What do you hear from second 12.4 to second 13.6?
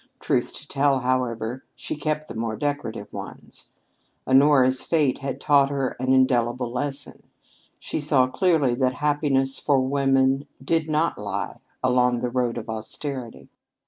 of austerity.